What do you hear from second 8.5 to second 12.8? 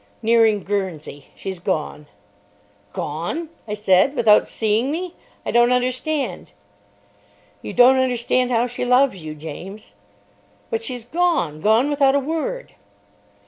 she loves you, James." "But she's gone. Gone without a word."